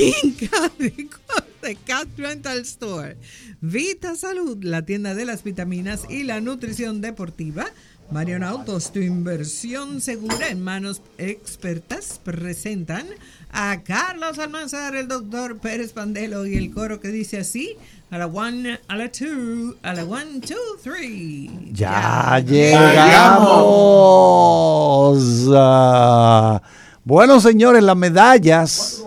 [0.00, 0.72] Quinca
[1.62, 3.18] de Cat Rental Store.
[3.60, 7.66] Vita Salud, la tienda de las vitaminas y la nutrición deportiva.
[8.10, 13.06] Marion Autos, tu inversión segura en manos expertas, presentan
[13.52, 17.76] a Carlos Almanzar, el doctor Pérez Pandelo y el coro que dice así,
[18.10, 21.50] a la one, a la two, a la one, two, three.
[21.72, 23.60] Ya, llegamos.
[25.54, 26.62] Ah,
[27.04, 29.04] bueno, señores, las medallas.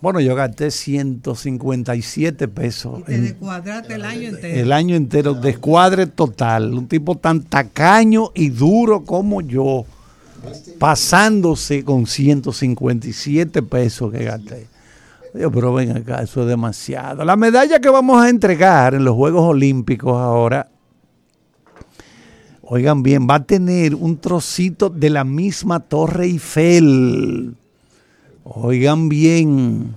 [0.00, 3.00] Bueno, yo gasté 157 pesos.
[3.00, 4.60] Y te descuadraste el año entero.
[4.60, 6.72] El año entero, descuadre total.
[6.72, 9.84] Un tipo tan tacaño y duro como yo,
[10.78, 14.66] pasándose con 157 pesos que gasté.
[15.34, 17.22] Yo, pero ven acá, eso es demasiado.
[17.24, 20.68] La medalla que vamos a entregar en los Juegos Olímpicos ahora,
[22.62, 27.54] oigan bien, va a tener un trocito de la misma Torre Eiffel.
[28.44, 29.94] Oigan bien.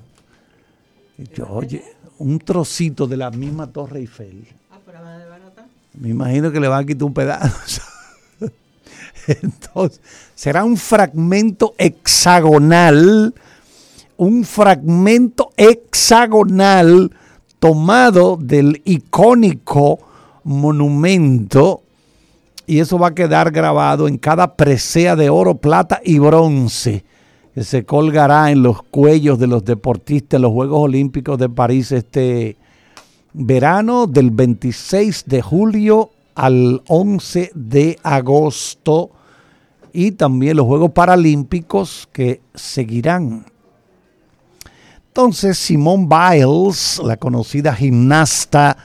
[1.35, 1.83] Yo, oye,
[2.19, 4.45] un trocito de la misma Torre Eiffel.
[5.99, 7.81] Me imagino que le van a quitar un pedazo.
[9.27, 10.01] Entonces,
[10.35, 13.33] será un fragmento hexagonal,
[14.17, 17.11] un fragmento hexagonal
[17.59, 19.99] tomado del icónico
[20.43, 21.83] monumento
[22.65, 27.05] y eso va a quedar grabado en cada presea de oro, plata y bronce
[27.53, 32.57] que se colgará en los cuellos de los deportistas los Juegos Olímpicos de París este
[33.33, 39.11] verano del 26 de julio al 11 de agosto
[39.91, 43.45] y también los Juegos Paralímpicos que seguirán.
[45.09, 48.75] Entonces Simone Biles, la conocida gimnasta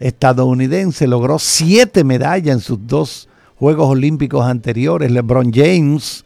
[0.00, 5.12] estadounidense, logró siete medallas en sus dos Juegos Olímpicos anteriores.
[5.12, 6.24] LeBron James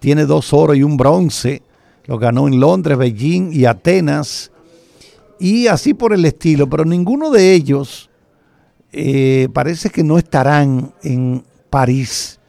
[0.00, 1.62] tiene dos oro y un bronce.
[2.06, 4.50] Lo ganó en Londres, Beijing y Atenas.
[5.38, 6.68] Y así por el estilo.
[6.68, 8.10] Pero ninguno de ellos
[8.92, 12.40] eh, parece que no estarán en París.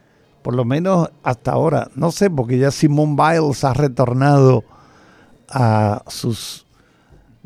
[0.41, 1.89] Por lo menos hasta ahora.
[1.95, 4.63] No sé, porque ya Simone Biles ha retornado
[5.49, 6.65] a sus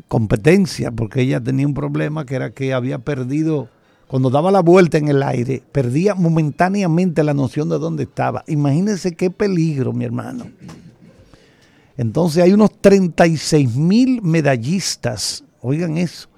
[0.08, 3.68] competencias, porque ella tenía un problema que era que había perdido
[4.08, 8.44] cuando daba la vuelta en el aire, perdía momentáneamente la noción de dónde estaba.
[8.46, 10.46] Imagínense qué peligro, mi hermano.
[11.96, 16.28] Entonces hay unos 36 mil medallistas, oigan eso,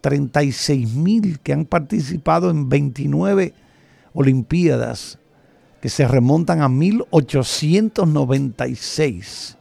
[0.00, 3.52] 36 mil que han participado en 29
[4.12, 5.20] Olimpiadas
[5.80, 9.56] que se remontan a 1896.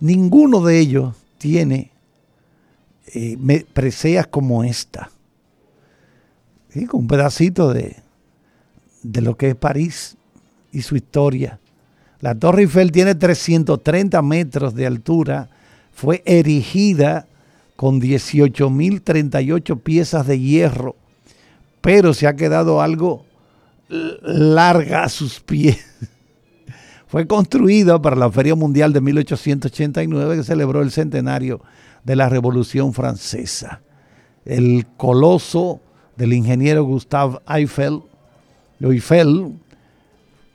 [0.00, 1.90] Ninguno de ellos tiene
[3.12, 3.36] eh,
[3.74, 5.10] preseas como esta
[6.88, 7.96] con un pedacito de,
[9.02, 10.16] de lo que es París
[10.72, 11.58] y su historia.
[12.20, 15.48] La Torre Eiffel tiene 330 metros de altura,
[15.92, 17.26] fue erigida
[17.76, 20.96] con 18.038 piezas de hierro,
[21.80, 23.24] pero se ha quedado algo
[23.88, 25.78] larga a sus pies.
[27.06, 31.62] Fue construida para la Feria Mundial de 1889 que celebró el centenario
[32.04, 33.80] de la Revolución Francesa.
[34.44, 35.80] El coloso
[36.18, 38.02] del ingeniero Gustave Eiffel,
[38.80, 39.52] Eiffel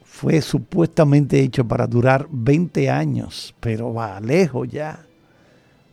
[0.03, 4.99] fue supuestamente hecho para durar 20 años, pero va lejos ya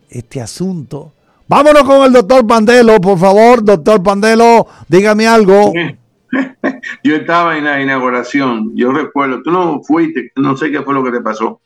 [0.08, 1.12] este asunto.
[1.46, 5.72] Vámonos con el doctor Pandelo, por favor, doctor Pandelo, dígame algo.
[7.04, 11.02] Yo estaba en la inauguración, yo recuerdo, tú no fuiste, no sé qué fue lo
[11.02, 11.60] que te pasó.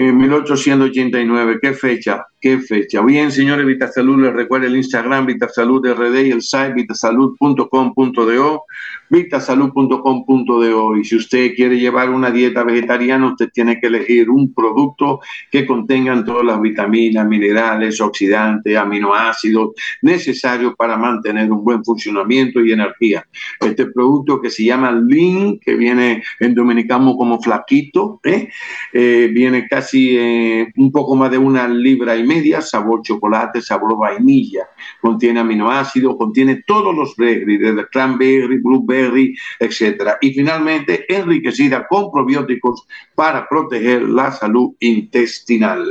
[0.00, 2.24] En 1889, ¿qué fecha?
[2.40, 3.02] ¿Qué fecha?
[3.02, 8.62] Bien, señores, Vitasalud, les recuerdo el Instagram Vitasalud RD y el site vitasalud.com.do,
[9.10, 10.96] vitasalud.com.do.
[10.96, 15.18] Y si usted quiere llevar una dieta vegetariana, usted tiene que elegir un producto
[15.50, 19.70] que contengan todas las vitaminas, minerales, oxidantes, aminoácidos
[20.02, 23.26] necesarios para mantener un buen funcionamiento y energía.
[23.58, 28.48] Este producto que se llama Lean, que viene en dominicano como flaquito, ¿eh?
[28.92, 33.96] Eh, viene casi eh, un poco más de una libra y media, sabor chocolate, sabor
[33.96, 34.68] vainilla,
[35.00, 40.16] contiene aminoácidos, contiene todos los berries, desde cranberry, blueberry, etc.
[40.20, 45.86] Y finalmente, enriquecida con probióticos para proteger la salud intestinal.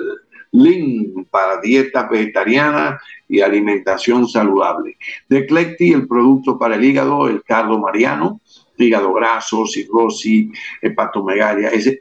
[0.51, 4.97] Link para dieta vegetariana y alimentación saludable.
[5.27, 8.39] De Clecti, el producto para el hígado, el cardo mariano,
[8.77, 10.49] hígado graso, cirrosis,
[10.81, 11.69] hepatomegalia.
[11.69, 11.99] Ese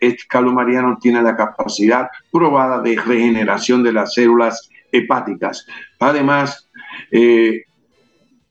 [0.52, 5.66] mariano tiene la capacidad probada de regeneración de las células hepáticas.
[5.98, 6.68] Además,
[7.10, 7.64] eh,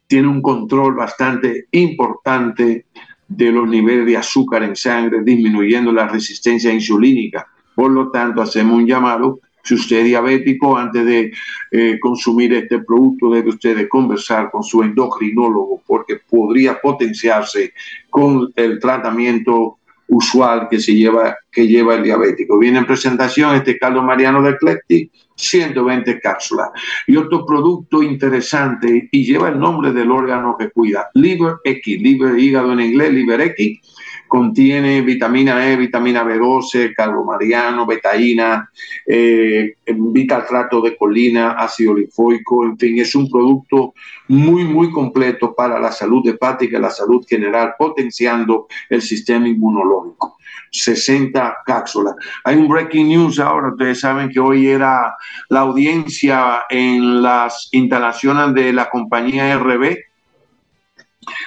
[0.07, 2.85] tiene un control bastante importante
[3.27, 7.47] de los niveles de azúcar en sangre, disminuyendo la resistencia insulínica.
[7.73, 11.33] Por lo tanto, hacemos un llamado Si usted es diabético, antes de
[11.71, 17.73] eh, consumir este producto, debe usted conversar con su endocrinólogo porque podría potenciarse
[18.09, 22.59] con el tratamiento usual que se lleva que lleva el diabético.
[22.59, 26.69] Viene en presentación este caldo mariano de Eclectic, 120 cápsulas.
[27.07, 32.37] Y otro producto interesante y lleva el nombre del órgano que cuida, Liver X, liver
[32.37, 33.79] hígado en inglés, Liver X
[34.27, 38.69] contiene vitamina E, vitamina B12, carbomariano, betaína,
[39.05, 43.93] eh, vitaltrato de colina, ácido lifoico, en fin, es un producto
[44.27, 50.37] muy, muy completo para la salud hepática y la salud general, potenciando el sistema inmunológico.
[50.71, 52.15] 60 cápsulas.
[52.43, 55.15] Hay un breaking news ahora, ustedes saben que hoy era
[55.49, 59.97] la audiencia en las instalaciones de la compañía RB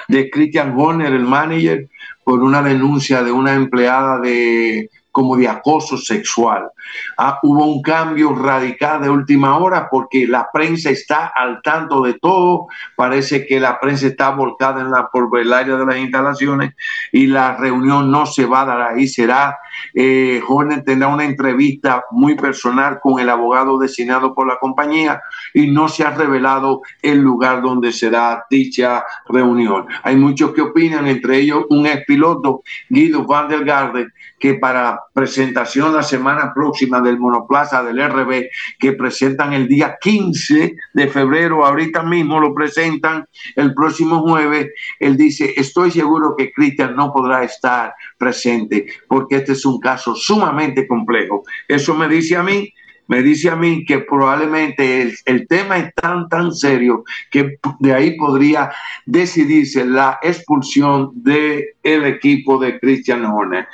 [0.08, 1.88] de Christian Horner, el manager,
[2.24, 6.70] por una denuncia de una empleada de como de acoso sexual.
[7.16, 12.14] Ah, hubo un cambio radical de última hora porque la prensa está al tanto de
[12.14, 16.74] todo, parece que la prensa está volcada en la, por el área de las instalaciones
[17.10, 19.58] y la reunión no se va a dar ahí, será,
[19.92, 20.40] eh,
[20.84, 25.20] tendrá una entrevista muy personal con el abogado designado por la compañía
[25.52, 29.88] y no se ha revelado el lugar donde será dicha reunión.
[30.04, 35.92] Hay muchos que opinan, entre ellos un expiloto, Guido Van der Garde, que para presentación
[35.92, 38.48] la semana próxima del monoplaza del RB,
[38.78, 43.26] que presentan el día 15 de febrero, ahorita mismo lo presentan
[43.56, 44.68] el próximo jueves,
[45.00, 50.14] él dice, estoy seguro que Cristian no podrá estar presente porque este es un caso
[50.14, 51.42] sumamente complejo.
[51.66, 52.72] Eso me dice a mí
[53.08, 58.16] me dice a mí que probablemente el, tema es tan, tan serio que de ahí
[58.16, 58.70] podría
[59.06, 63.66] decidirse la expulsión del el equipo de Christian Horner.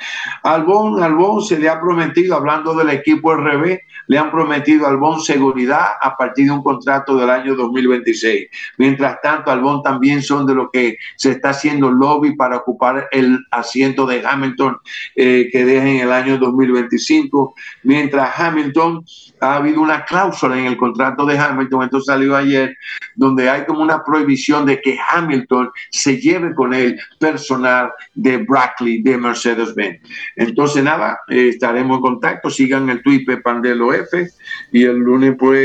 [0.43, 3.77] Albón, Albón se le ha prometido, hablando del equipo RB,
[4.07, 8.47] le han prometido a Albón seguridad a partir de un contrato del año 2026.
[8.77, 13.39] Mientras tanto, Albón también son de lo que se está haciendo lobby para ocupar el
[13.51, 14.77] asiento de Hamilton
[15.15, 17.55] eh, que deja en el año 2025.
[17.83, 19.03] Mientras Hamilton
[19.39, 22.75] ha habido una cláusula en el contrato de Hamilton, esto salió ayer,
[23.15, 29.01] donde hay como una prohibición de que Hamilton se lleve con él personal de Brackley,
[29.01, 30.01] de Mercedes-Benz.
[30.35, 34.27] Entonces, nada, eh, estaremos en contacto, sigan el Twitter Pandelo F
[34.71, 35.59] y el lunes, pues,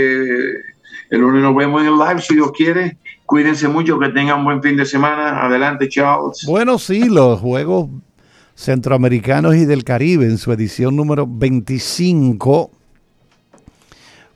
[1.10, 2.98] el lunes nos vemos en el live, si Dios quiere.
[3.26, 5.44] Cuídense mucho, que tengan un buen fin de semana.
[5.44, 6.44] Adelante, Charles.
[6.46, 7.88] Bueno, sí, los Juegos
[8.54, 12.79] Centroamericanos y del Caribe en su edición número 25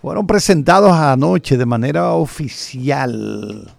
[0.05, 3.73] fueron presentados anoche de manera oficial.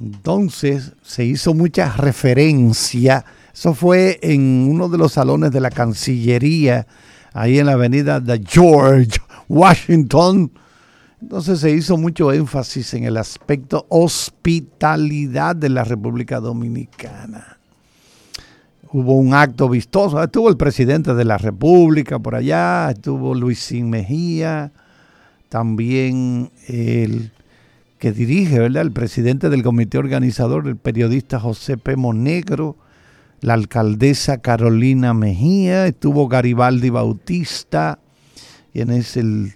[0.00, 3.24] Entonces se hizo mucha referencia.
[3.54, 6.88] Eso fue en uno de los salones de la Cancillería,
[7.32, 10.50] ahí en la avenida de George Washington.
[11.22, 17.58] Entonces se hizo mucho énfasis en el aspecto hospitalidad de la República Dominicana.
[18.90, 20.20] Hubo un acto vistoso.
[20.20, 24.72] Estuvo el presidente de la República por allá, estuvo Luisín Mejía,
[25.54, 27.30] también el
[28.00, 28.82] que dirige, ¿verdad?
[28.82, 31.94] El presidente del comité organizador, el periodista José P.
[31.94, 32.74] Monegro,
[33.40, 38.00] la alcaldesa Carolina Mejía, estuvo Garibaldi Bautista,
[38.72, 39.52] quien es el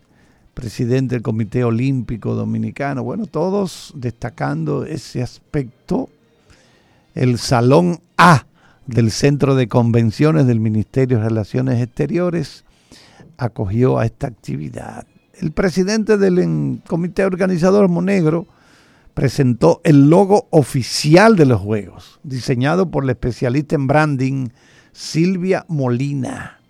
[0.55, 3.02] presidente del Comité Olímpico Dominicano.
[3.02, 6.11] Bueno, todos destacando ese aspecto.
[7.17, 8.47] El Salón A
[8.87, 12.64] del Centro de Convenciones del Ministerio de Relaciones Exteriores
[13.37, 15.05] acogió a esta actividad
[15.40, 18.47] el presidente del comité organizador Monegro
[19.14, 24.49] presentó el logo oficial de los Juegos, diseñado por la especialista en branding
[24.92, 26.61] Silvia Molina.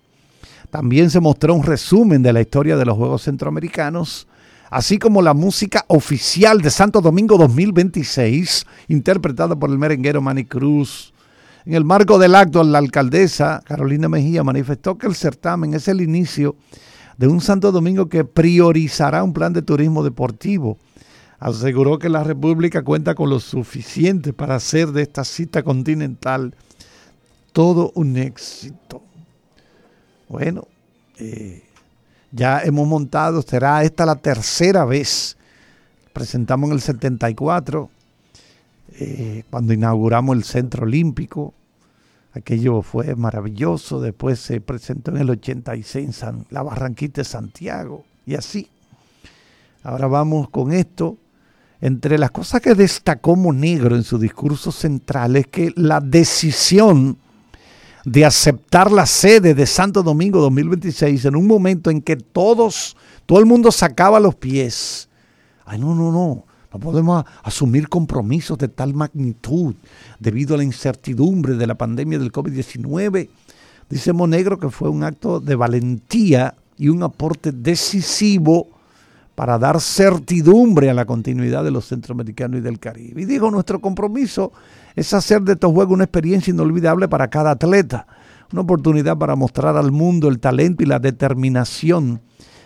[0.70, 4.28] También se mostró un resumen de la historia de los Juegos Centroamericanos,
[4.70, 11.12] así como la música oficial de Santo Domingo 2026, interpretada por el merenguero Manny Cruz.
[11.64, 16.00] En el marco del acto, la alcaldesa Carolina Mejía manifestó que el certamen es el
[16.00, 16.87] inicio de
[17.26, 20.78] un Santo Domingo que priorizará un plan de turismo deportivo.
[21.40, 26.54] Aseguró que la República cuenta con lo suficiente para hacer de esta cita continental
[27.52, 29.02] todo un éxito.
[30.28, 30.68] Bueno,
[31.18, 31.64] eh,
[32.30, 35.36] ya hemos montado, será esta la tercera vez.
[36.12, 37.90] Presentamos en el 74,
[39.00, 41.54] eh, cuando inauguramos el Centro Olímpico.
[42.38, 44.00] Aquello fue maravilloso.
[44.00, 48.04] Después se presentó en el 86 en la Barranquita de Santiago.
[48.26, 48.68] Y así.
[49.82, 51.16] Ahora vamos con esto.
[51.80, 57.18] Entre las cosas que destacó Monegro en su discurso central es que la decisión
[58.04, 63.40] de aceptar la sede de Santo Domingo 2026 en un momento en que todos, todo
[63.40, 65.08] el mundo sacaba los pies.
[65.64, 66.47] Ay, no, no, no.
[66.72, 69.74] No podemos asumir compromisos de tal magnitud
[70.18, 73.28] debido a la incertidumbre de la pandemia del COVID-19.
[73.88, 78.68] Dice Monegro que fue un acto de valentía y un aporte decisivo
[79.38, 83.22] para dar certidumbre a la continuidad de los centroamericanos y del Caribe.
[83.22, 84.52] Y dijo, nuestro compromiso
[84.96, 88.06] es hacer de estos Juegos una experiencia inolvidable para cada atleta,
[88.52, 92.20] una oportunidad para mostrar al mundo el talento y la determinación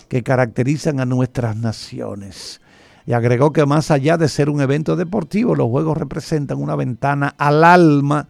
[0.09, 2.62] que caracterizan a nuestras naciones.
[3.07, 7.35] Y agregó que más allá de ser un evento deportivo, los Juegos representan una ventana
[7.37, 8.29] al alma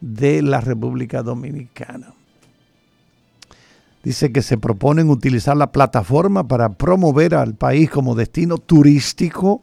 [0.00, 2.14] de la República Dominicana.
[4.02, 9.62] Dice que se proponen utilizar la plataforma para promover al país como destino turístico,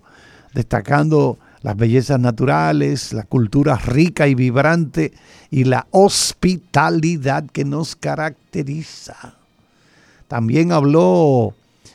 [0.54, 5.14] destacando las bellezas naturales, la cultura rica y vibrante
[5.52, 9.36] y la hospitalidad que nos caracteriza.
[10.28, 11.54] También habló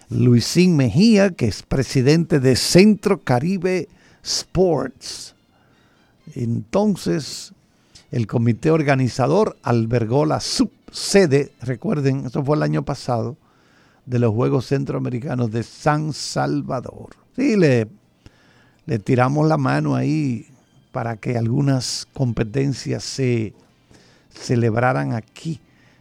[0.09, 3.89] Luisín Mejía, que es presidente de Centro Caribe
[4.23, 5.35] Sports.
[6.35, 7.53] Entonces,
[8.11, 13.37] el comité organizador albergó la subsede, recuerden, eso fue el año pasado,
[14.05, 17.17] de los Juegos Centroamericanos de San Salvador.
[17.35, 17.89] Sí, le,
[18.87, 20.47] le tiramos la mano ahí
[20.93, 23.53] para que algunas competencias se
[24.31, 25.61] celebraran aquí.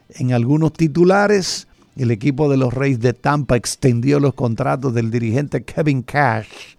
[0.10, 5.64] En algunos titulares, el equipo de los Reyes de Tampa extendió los contratos del dirigente
[5.64, 6.76] Kevin Cash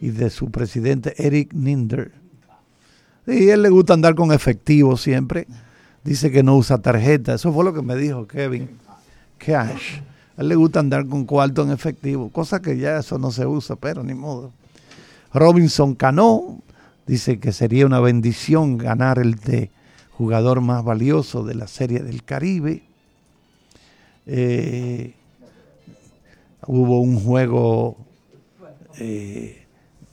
[0.00, 2.22] y de su presidente Eric Ninder
[3.26, 5.46] y él le gusta andar con efectivo siempre.
[6.02, 7.34] Dice que no usa tarjeta.
[7.34, 8.68] Eso fue lo que me dijo Kevin.
[9.38, 10.00] Cash.
[10.36, 12.30] A él le gusta andar con cuarto en efectivo.
[12.30, 14.52] Cosa que ya eso no se usa, pero ni modo.
[15.32, 16.60] Robinson Cano
[17.06, 19.70] dice que sería una bendición ganar el de
[20.10, 22.82] jugador más valioso de la Serie del Caribe.
[24.26, 25.14] Eh,
[26.66, 27.96] hubo un juego
[28.98, 29.66] eh,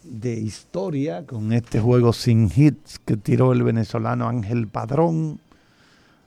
[0.04, 5.40] de historia con este juego sin hits que tiró el venezolano Ángel Padrón.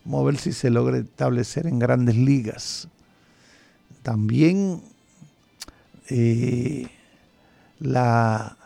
[0.04, 2.88] Vamos a ver si se logra establecer en grandes ligas.
[4.02, 4.82] También
[6.08, 6.88] eh,
[7.80, 8.56] la,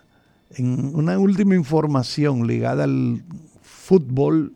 [0.51, 3.23] en una última información ligada al
[3.63, 4.53] fútbol,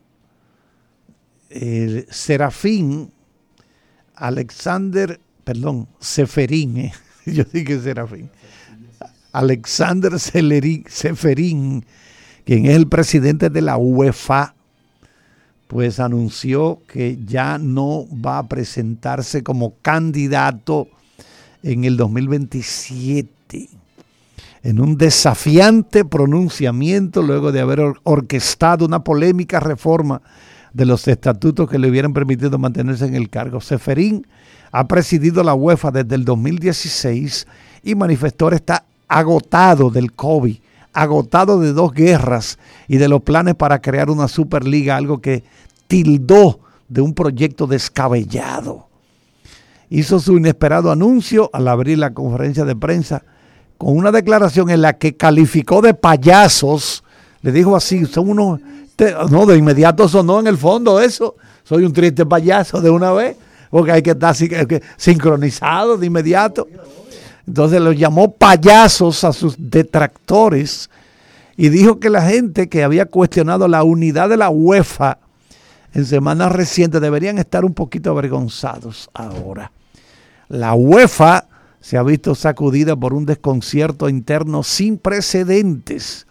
[2.10, 3.10] Serafín
[4.20, 6.92] Alexander, perdón, Seferín, eh,
[7.26, 8.30] yo dije Serafín,
[9.32, 11.84] Alexander Seferín,
[12.44, 14.54] quien es el presidente de la UEFA,
[15.68, 20.88] pues anunció que ya no va a presentarse como candidato
[21.62, 23.68] en el 2027
[24.62, 30.20] en un desafiante pronunciamiento luego de haber orquestado una polémica reforma
[30.72, 33.60] de los estatutos que le hubieran permitido mantenerse en el cargo.
[33.60, 34.26] Seferín
[34.72, 37.46] ha presidido la UEFA desde el 2016
[37.82, 40.56] y manifestó esta agotado del COVID,
[40.92, 45.42] agotado de dos guerras y de los planes para crear una Superliga, algo que
[45.88, 48.86] tildó de un proyecto descabellado.
[49.88, 53.24] Hizo su inesperado anuncio al abrir la conferencia de prensa
[53.76, 57.02] con una declaración en la que calificó de payasos,
[57.40, 58.60] le dijo así, son unos,
[59.30, 63.36] no, de inmediato sonó en el fondo eso, soy un triste payaso de una vez,
[63.70, 64.34] porque hay que estar
[64.96, 66.66] sincronizado de inmediato.
[67.46, 70.90] Entonces los llamó payasos a sus detractores
[71.56, 75.18] y dijo que la gente que había cuestionado la unidad de la UEFA
[75.92, 79.72] en semanas recientes deberían estar un poquito avergonzados ahora.
[80.48, 81.46] La UEFA
[81.80, 86.26] se ha visto sacudida por un desconcierto interno sin precedentes,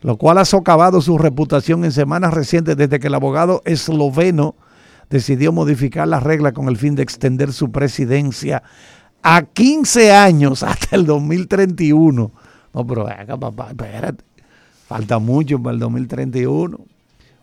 [0.00, 4.54] lo cual ha socavado su reputación en semanas recientes desde que el abogado esloveno
[5.10, 8.62] decidió modificar las reglas con el fin de extender su presidencia
[9.22, 12.30] a 15 años hasta el 2031.
[12.74, 14.24] No, pero acá, papá, espérate.
[14.86, 16.78] Falta mucho para el 2031.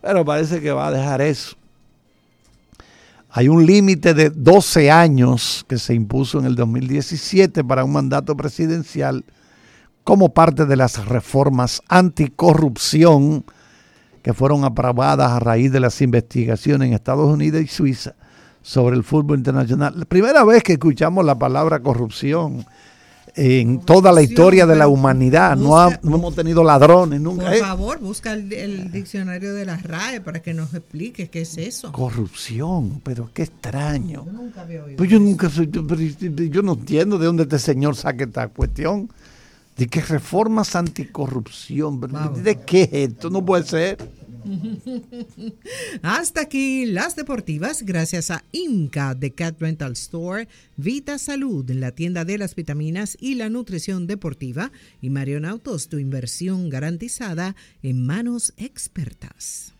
[0.01, 1.55] Pero parece que va a dejar eso.
[3.29, 8.37] Hay un límite de 12 años que se impuso en el 2017 para un mandato
[8.37, 9.25] presidencial
[10.05, 13.43] como parte de las reformas anticorrupción
[14.21, 18.13] que fueron aprobadas a raíz de las investigaciones en Estados Unidos y Suiza
[18.61, 19.93] sobre el fútbol internacional.
[19.97, 22.65] La primera vez que escuchamos la palabra corrupción
[23.35, 25.57] en toda la historia de la humanidad.
[25.57, 27.45] no, hemos tenido ladrones nunca.
[27.45, 27.59] Por ¿eh?
[27.59, 31.91] favor, busca el, diccionario de la RAE para que nos explique qué es eso.
[31.91, 34.23] Corrupción, pero qué extraño.
[34.23, 38.25] Yo nunca había oído pues yo, nunca yo no entiendo de dónde este señor saque
[38.25, 39.09] esta cuestión.
[39.75, 41.99] De qué reformas anticorrupción.
[42.43, 43.29] ¿De qué esto?
[43.29, 43.97] No puede ser.
[46.01, 52.25] Hasta aquí las deportivas, gracias a Inca de Cat Rental Store, Vita Salud, la tienda
[52.25, 58.53] de las vitaminas y la nutrición deportiva, y Marion Autos, tu inversión garantizada en manos
[58.57, 59.73] expertas.